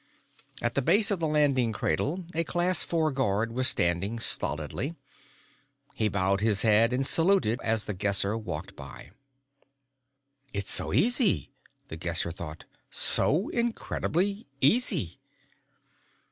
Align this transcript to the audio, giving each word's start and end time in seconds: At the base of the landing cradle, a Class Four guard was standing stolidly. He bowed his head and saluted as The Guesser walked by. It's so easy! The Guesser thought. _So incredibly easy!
At 0.63 0.73
the 0.73 0.81
base 0.81 1.11
of 1.11 1.19
the 1.19 1.27
landing 1.27 1.71
cradle, 1.71 2.25
a 2.33 2.43
Class 2.43 2.81
Four 2.81 3.11
guard 3.11 3.51
was 3.51 3.67
standing 3.67 4.19
stolidly. 4.19 4.95
He 5.93 6.07
bowed 6.09 6.41
his 6.41 6.63
head 6.63 6.91
and 6.91 7.05
saluted 7.05 7.61
as 7.61 7.85
The 7.85 7.93
Guesser 7.93 8.35
walked 8.35 8.75
by. 8.75 9.11
It's 10.53 10.71
so 10.71 10.91
easy! 10.91 11.51
The 11.89 11.97
Guesser 11.97 12.31
thought. 12.31 12.65
_So 12.91 13.51
incredibly 13.51 14.47
easy! 14.59 15.19